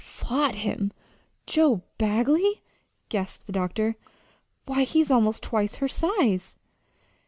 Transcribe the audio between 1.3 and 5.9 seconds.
Joe Bagley!" gasped the doctor. "Why, he's almost twice her